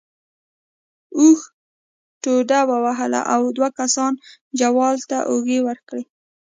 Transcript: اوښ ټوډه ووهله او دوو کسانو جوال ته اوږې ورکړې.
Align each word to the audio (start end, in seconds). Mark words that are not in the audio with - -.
اوښ 1.19 1.39
ټوډه 2.21 2.59
ووهله 2.69 3.21
او 3.33 3.41
دوو 3.55 3.69
کسانو 3.79 4.19
جوال 4.59 4.95
ته 5.09 5.17
اوږې 5.29 5.59
ورکړې. 5.67 6.03